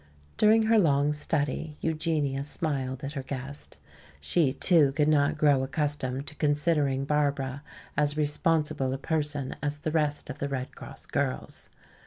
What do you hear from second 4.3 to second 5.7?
too could not grow